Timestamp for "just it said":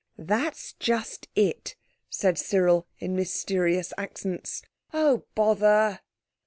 0.79-2.39